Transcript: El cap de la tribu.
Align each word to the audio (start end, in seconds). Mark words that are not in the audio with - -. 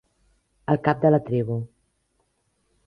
El 0.75 0.81
cap 0.87 1.03
de 1.05 1.11
la 1.13 1.21
tribu. 1.29 1.59